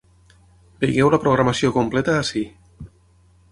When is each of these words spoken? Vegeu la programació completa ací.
Vegeu 0.83 1.11
la 1.15 1.19
programació 1.27 1.71
completa 1.77 2.19
ací. 2.25 2.45